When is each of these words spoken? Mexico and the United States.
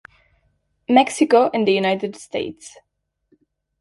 Mexico 0.89 1.51
and 1.53 1.67
the 1.67 1.73
United 1.73 2.15
States. 2.15 2.75